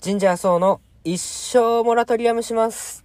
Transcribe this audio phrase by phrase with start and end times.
[0.00, 3.04] ジンジャーソーの一生モラトリアムします。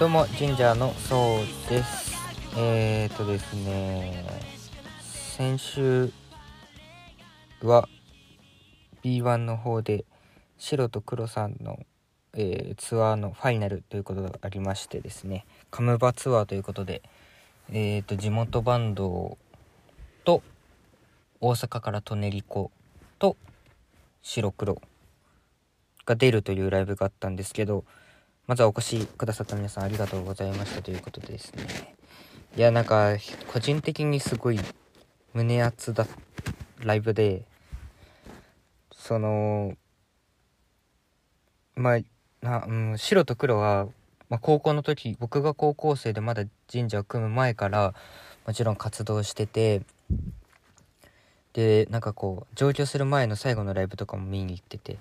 [0.00, 2.14] どうも、ジンジャーのソウです。
[2.56, 4.24] えーとですね、
[5.02, 6.10] 先週
[7.60, 7.86] は
[9.02, 10.06] B1 の方で
[10.56, 11.80] 白と黒さんの、
[12.32, 17.02] えーツアーのファイナルということがありましてですね、カムバツアーということで、
[17.70, 19.36] えーと、地元バンド
[20.24, 20.42] と
[21.42, 22.70] 大阪からトネリコ
[23.18, 23.36] と
[24.22, 24.80] 白黒
[26.06, 27.84] が出るというライブがあったんですけど、
[28.50, 31.94] まずはお越しくださった皆さんありがとうございましたということでですね。
[32.56, 33.14] いや、なんか、
[33.46, 34.58] 個人的にすごい
[35.34, 36.04] 胸熱だ、
[36.80, 37.44] ライブで、
[38.90, 39.76] その、
[41.76, 41.98] ま
[42.42, 43.86] あ、うん、白と黒は、
[44.28, 47.94] まあ、高校の時、僕が高校生でまだ神社を組む前から、
[48.48, 49.82] もちろん活動してて、
[51.52, 54.98] で、なんかこう、上京する前の最後のライブとかも見に行ってて、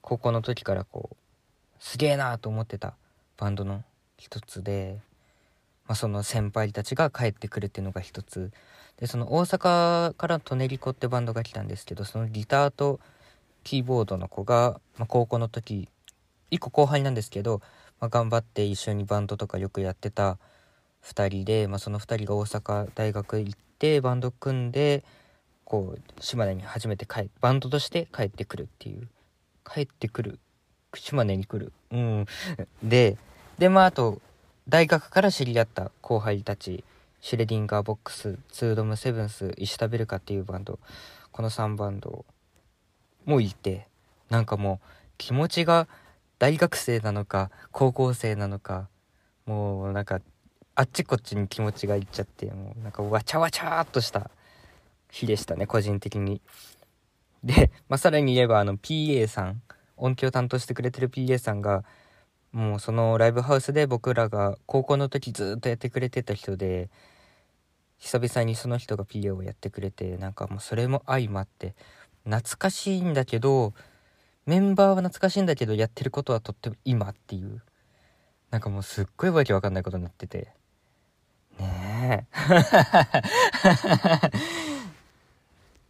[0.00, 1.16] 高校の時からこう、
[1.78, 2.94] すげえなと思ってた
[3.36, 3.82] バンドの
[4.16, 4.98] 一つで、
[5.86, 8.50] まあ、その先輩たちが帰ってくるっていうのが一つ。
[8.98, 12.98] でその大阪からトネリコってバンドが来たんですけどそのギターと
[13.62, 15.88] キーボードの子が、まあ、高校の時
[16.50, 17.60] 1個後輩なんですけど、
[18.00, 20.38] まあ、頑張って一緒にバンドとかよくやってた
[21.04, 25.04] 2人で、まあ、その2人が大阪大学行ってバンド組んで
[25.64, 29.06] こう島根に初めて帰バンドとして帰ってくるっていう
[29.70, 30.38] 帰ってくる
[30.94, 31.72] 島根に来る。
[31.90, 32.26] うん。
[32.82, 33.16] で
[33.58, 34.20] でまああと
[34.68, 36.84] 大学から知り合った後輩たち
[37.20, 40.78] シュレディンガーボックスツードムセブンス石田ベルカっていうバンド
[41.32, 42.24] この3バンド
[43.24, 43.88] もいて
[44.30, 44.86] なんかもう
[45.18, 45.88] 気持ちが
[46.38, 48.88] 大学生なのか高校生なのか
[49.46, 50.20] もうなんか
[50.74, 54.30] あっちこっちに気持ちがいっちゃってもうなんかわちゃわちゃっとした
[55.10, 56.40] 日でしたね個人的に。
[57.42, 59.62] で、まあ、さらに言えばあの PA さん
[59.98, 61.84] 音響担当してくれてる PA さんが
[62.52, 66.90] もうそのライブハウスで僕らが高校の時ずっとやってくれてた人で
[67.98, 71.74] 久々にその人が PA をやってくれてなんかもうそれも相まって
[72.24, 73.74] 懐かしいんだけど
[74.46, 77.62] メンバーは懐かしいんだけどやってることはとっても今っていう。
[78.50, 80.52] なんかもうすっごいわけわかんないことになってて。
[81.58, 82.38] ねえ。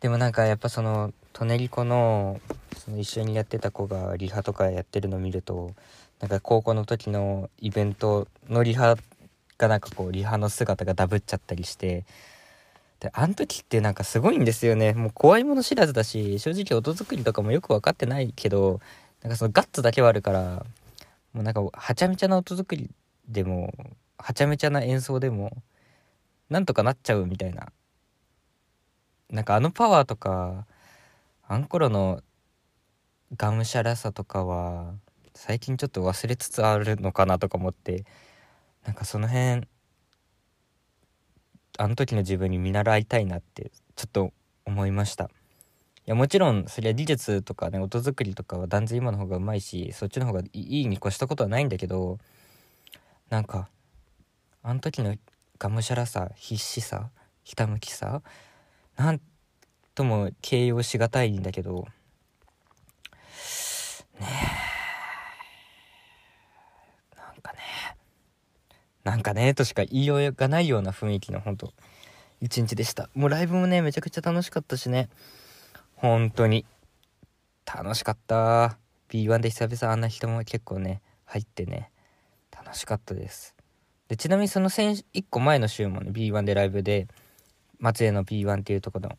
[0.00, 2.40] でもなんかやっぱそのトネリコの
[2.76, 5.72] その一緒にやってた子がリハとかやってるの見ると
[6.20, 8.96] なんか高校の時のイベントのリハ
[9.58, 12.04] がなんかこうリハの姿がダブっちゃったりして
[13.00, 14.94] であの時ってなんかすごいんですよね。
[14.94, 18.80] もう怖いもの知らずだし正直音作りとかもよく分かってないけど
[19.22, 20.64] なんかそのガッツだけはあるから
[21.32, 22.90] もうなんかはちゃめちゃな音作り
[23.28, 23.74] でも
[24.18, 25.50] はちゃめちゃな演奏でも
[26.48, 27.68] なんとかなっちゃうみたいな
[29.30, 30.66] なんかあのパワーとか
[31.48, 32.22] あの頃の
[33.36, 34.94] がむしゃらさとかは
[35.34, 38.04] 最近ちょっと忘れつつあるのかなとか思って
[38.84, 39.66] なんかその辺
[41.78, 44.32] あの時の自分に見習いたいなってちょっと
[44.64, 45.24] 思いました。
[45.24, 45.28] い
[46.10, 52.18] やもちろんそりゃ技術とかね音作りとかは断然今の方がうまいしそっちの方がいいに越したことはないんだけど
[53.28, 53.68] なんか
[54.62, 55.16] あの時の
[55.58, 57.10] がむしゃらさ必死さ
[57.42, 58.22] ひたむきさ
[58.96, 59.20] なん
[59.94, 61.86] とも形容しがたいんだけど。
[64.18, 64.26] ね
[67.14, 67.16] え。
[67.16, 67.58] なんかね。
[69.04, 71.72] なんかねとしか言いようがないような雰囲気のほんと
[72.40, 73.10] 一日でした。
[73.14, 75.08] もうライブもねめちゃくちゃ楽しかったしね。
[75.96, 76.64] 本当に。
[77.66, 78.78] 楽しかった。
[79.08, 81.90] B1 で久々あんな人も結構ね入ってね。
[82.50, 83.54] 楽しかったです。
[84.08, 87.08] でちなみにその1個前の週もね B1 でライブで
[87.78, 89.18] 松江の B1 っていうところの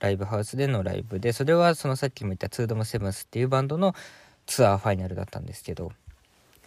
[0.00, 3.94] ライブハウスでのライブでそれはそのさっきも言ったツードムセブンスっていうバンドの
[4.46, 5.92] ツアーファイナルだったんですけど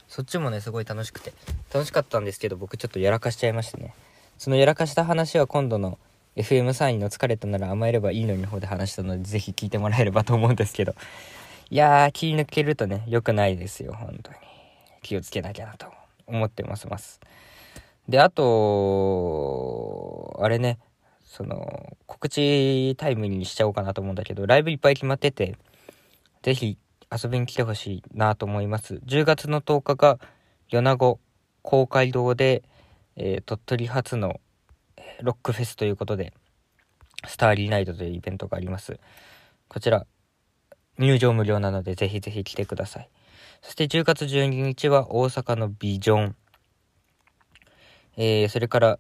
[0.08, 1.34] そっちもねすごい楽しくて
[1.74, 3.94] 楽しかったんですけど僕ちょっとやらかしちゃいましてね。
[4.38, 5.98] そのやらかした話は今度の
[6.36, 10.96] FM3 位の疲れたなら甘えればいいのにの方で話したのでぜひ聞いてもらえればと思うんですけど。
[11.70, 14.38] いやー気抜けるとね良くないですよ本当に。
[15.02, 15.86] 気をつけなきゃなと
[16.28, 17.22] 思ってますます。
[18.10, 20.78] であとあれね。
[21.32, 25.56] その告知タイムにしちゃおうかなと思うんだけどライブいっぱい決まってて
[26.42, 26.78] ぜひ
[27.10, 28.96] 遊びに来てほしいなと思います。
[29.06, 30.20] 10月の10日が
[30.68, 31.22] 米子
[31.62, 32.64] 公会堂で、
[33.16, 34.42] えー鳥取初の
[35.22, 36.34] ロックフェスということで
[37.26, 39.00] スターリーナイトというイベントがあります。
[39.70, 40.06] こちら
[40.98, 43.10] 入場無料なのでぜひぜひ来てください。
[43.62, 46.36] そして10月12日は大阪のビジョン。
[48.18, 49.00] えーそれから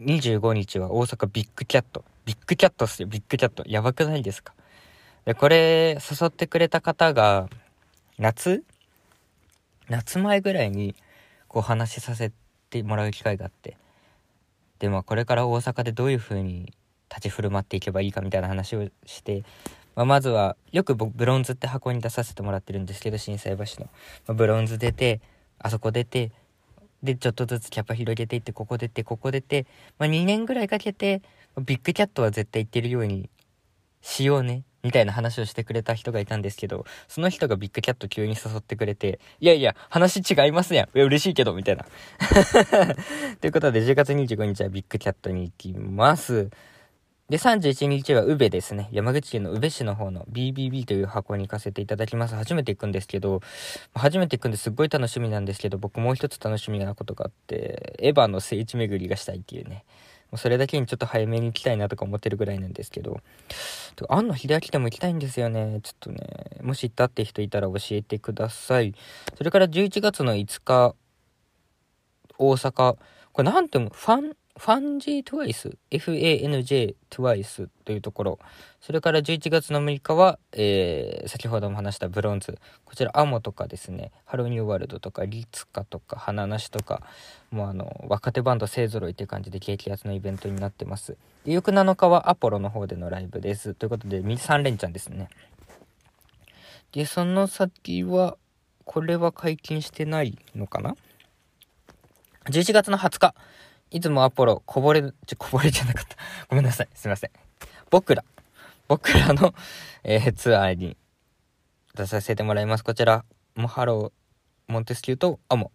[0.00, 3.64] 25日は大阪 BIGCAT。BIGCAT っすよ BIGCAT。
[3.66, 4.54] やばくないですか？
[5.24, 7.48] でこれ誘ってくれた方が
[8.18, 8.64] 夏？
[9.88, 10.94] 夏前ぐらいに
[11.48, 12.32] こう話しさせ
[12.70, 13.76] てもらう機会があって。
[14.78, 16.72] でまあこれから大阪でどういう風に
[17.10, 19.42] 立ち振る舞っていけばいいかみたいな話をして、
[19.96, 23.88] まあ、まずはよく僕 BRONZE って箱に出させてもらってるんですけど心斎橋の、
[24.26, 25.20] まあブロンズ出て
[25.58, 26.30] あそこ出て
[27.02, 29.66] でちょっとずつキャパ広げていってここ出てここ出て、
[29.98, 31.22] まあ、2年ぐらいかけて
[31.64, 33.30] ビッグキャットは絶対行ってるように
[34.02, 40.86] しようねみたいな話をしてくれた人がいたんですけどその人がビッグキャット急に誘ってくれていやいや話違いますやん。
[40.96, 41.84] いや嬉しいけどみたいな。
[43.40, 46.50] ということで10月25日はビッグキャットに行きます。
[47.28, 48.88] で31日は宇部ですね。
[48.90, 52.34] 山口県の宇部市の方の BBB という箱に行かせていただきます。
[52.34, 53.42] 初めて行くんですけど
[53.92, 54.70] 初めて行くんです。
[54.70, 59.84] っごい楽しみなんですけど僕もう一つ楽しみなことがあってエヴァの聖地巡りがしたいっていうね。
[60.30, 63.20] もうそれだけにちょっと早めに行きたいなとか思ってるぐらいなんですけど
[64.08, 65.80] 庵野秀明展も行きたいんですよね。
[65.82, 66.20] ちょっとね
[66.62, 68.94] もし行ったって人いたら教えてください。
[69.36, 70.94] それから11月の5日
[72.38, 72.96] 大阪。
[73.32, 78.38] これなんてもファンファンジートゥワイス FANJ トゥワイスというところ。
[78.80, 82.58] それから11月の6日は、えー先ほども話した BRONZE。
[82.84, 84.10] こちらアモとかですね。
[84.24, 87.02] ハローニューワールドとかリツカとか花なしとか
[87.52, 91.16] もうあの若手バンド勢ぞろいっていう感じで激アツのイベントになってます。
[91.44, 93.74] で翌7日はアポロの方でのライブです。
[93.74, 95.28] ということで3連チャンですね。
[96.90, 98.36] でその先は
[98.84, 100.96] これは解禁してないのかな
[102.46, 103.34] ？11月の20日。
[103.90, 106.16] いつもアポロこぼれちょこぼれじゃなかった。
[106.48, 106.88] ごめんなさい。
[106.94, 107.30] すいません。
[107.90, 108.24] 僕ら。
[108.86, 109.54] 僕らの、
[110.02, 110.96] えーツアーに
[111.94, 112.84] 出させてもらいます。
[112.84, 113.24] こちら
[113.54, 115.72] もハローモンテスキューとアモ。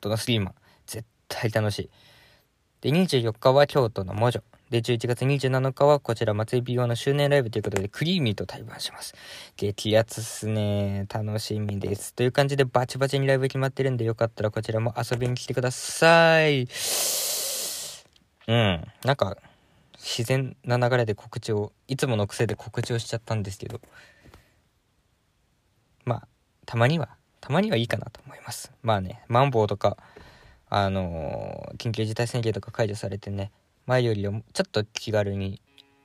[0.00, 0.54] とのスリーマン。
[0.86, 1.90] 絶対楽しい。
[2.80, 9.14] で24日は京都の魔女で11月27日はこちら松井美容の周年ライブということでクリーミーと対バンします。
[9.56, 11.06] 激アツっすね。
[11.08, 12.14] 楽しみです。
[12.14, 16.66] という感じでバチバチにライブ決まってるんでよかったらこちらも遊びに来てください。
[18.48, 18.84] うん。
[19.04, 19.36] なんか
[19.94, 23.80] 自然な流れで告知をいつもの癖で告知をしちゃったんですけど。
[26.04, 26.28] まあ
[26.64, 27.10] たまには
[27.40, 28.72] たまにはいいかなと思います。
[28.82, 29.96] まあねマンボウとか
[30.68, 33.52] あのー緊急事態宣言とか解除されてね
[33.86, 35.60] 前よりはちょっと気軽に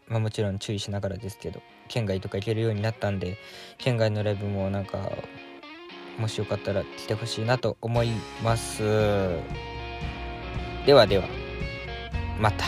[0.07, 3.38] まあもちろん注意しながらですけど県外とか行けるようになったんで
[3.78, 5.12] 県外のライブもなんか
[6.18, 8.12] もしよかったら来てほしいなと思い
[8.44, 8.83] ます。
[10.86, 11.28] ではでは
[12.39, 12.66] また。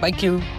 [0.00, 0.57] バイキュー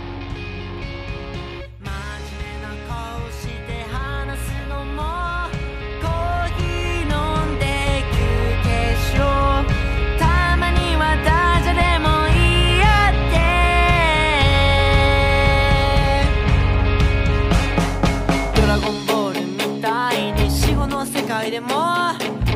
[21.39, 22.48] excited more.